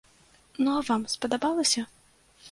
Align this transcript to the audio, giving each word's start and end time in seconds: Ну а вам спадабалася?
Ну 0.67 0.71
а 0.75 0.77
вам 0.87 1.03
спадабалася? 1.13 1.85